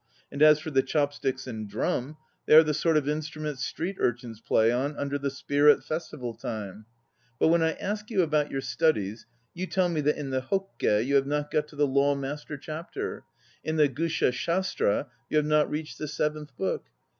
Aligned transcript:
And 0.31 0.41
as 0.41 0.59
for 0.59 0.71
the 0.71 0.81
chop 0.81 1.13
sticks 1.13 1.45
and 1.45 1.69
drum 1.69 2.17
they 2.47 2.55
are 2.55 2.63
the 2.63 2.73
sort 2.73 2.97
of 2.97 3.07
instruments 3.07 3.63
street 3.63 3.97
urchins 3.99 4.41
play 4.41 4.71
on 4.71 4.97
under 4.97 5.19
the 5.19 5.29
Spear 5.29 5.67
2 5.67 5.73
at 5.73 5.83
festival 5.83 6.33
time. 6.33 6.87
But 7.37 7.49
when 7.49 7.61
I 7.61 7.73
ask 7.73 8.09
about 8.09 8.49
your 8.49 8.61
studies, 8.61 9.27
you 9.53 9.67
tell 9.67 9.89
me 9.89 10.01
that 10.01 10.17
in 10.17 10.31
the 10.31 10.41
Hokke 10.41 11.05
you 11.05 11.13
have 11.13 11.27
not 11.27 11.51
got 11.51 11.67
to 11.67 11.75
the 11.75 11.85
Law 11.85 12.15
Master 12.15 12.57
Chapter, 12.57 13.17
and 13.63 13.73
in 13.75 13.75
the 13.75 13.87
Gusha 13.87 14.31
shastra 14.33 15.05
you 15.29 15.37
have 15.37 15.45
not 15.45 15.69
reached 15.69 15.99
the 15.99 16.07
Seventh 16.07 16.57
Book. 16.57 16.85